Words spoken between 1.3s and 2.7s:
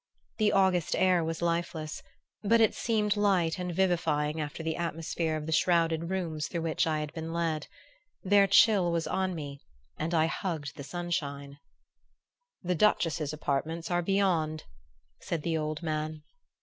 lifeless, but